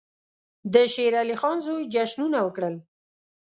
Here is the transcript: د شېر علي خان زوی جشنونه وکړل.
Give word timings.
د 0.73 0.75
شېر 0.93 1.13
علي 1.21 1.35
خان 1.41 1.57
زوی 1.65 1.83
جشنونه 1.93 2.39
وکړل. 2.43 2.75